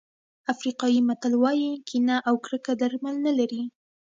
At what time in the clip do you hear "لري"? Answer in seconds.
3.39-3.63